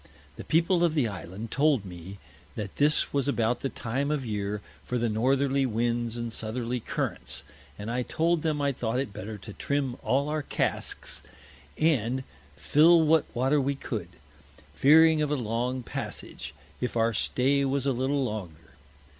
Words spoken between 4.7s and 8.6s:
for the Northerly Winds and Southerly Currents, and I told